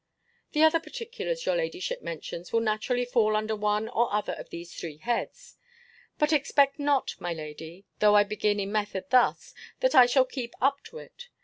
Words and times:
The 0.53 0.63
other 0.63 0.79
particulars 0.79 1.45
your 1.45 1.55
ladyship 1.55 2.01
mentions, 2.01 2.51
will 2.51 2.59
naturally 2.59 3.05
fall 3.05 3.35
under 3.35 3.55
one 3.55 3.87
or 3.87 4.11
other 4.11 4.33
of 4.33 4.49
these 4.49 4.73
three 4.73 4.97
heads 4.97 5.57
But 6.17 6.33
expect 6.33 6.79
not, 6.79 7.13
my 7.19 7.33
lady, 7.33 7.85
though 7.99 8.15
I 8.15 8.23
begin 8.23 8.59
in 8.59 8.71
method 8.71 9.11
thus, 9.11 9.53
that 9.79 9.93
I 9.93 10.07
shall 10.07 10.25
keep 10.25 10.55
up 10.59 10.83
to 10.85 10.97
it. 10.97 11.29